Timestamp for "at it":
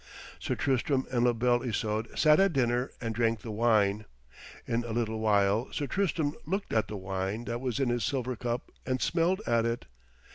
9.45-9.85